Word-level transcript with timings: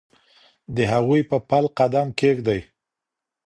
د 0.75 0.77
هغوی 0.93 1.21
په 1.29 1.37
پل 1.49 1.65
قدم 1.77 2.07
کېږدئ. 2.19 2.61